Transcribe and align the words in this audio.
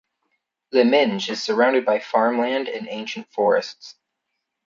Lyminge 0.73 1.29
is 1.29 1.43
surrounded 1.43 1.85
by 1.85 1.99
farmland 1.99 2.67
and 2.67 2.87
ancient 2.89 3.31
forests. 3.31 3.97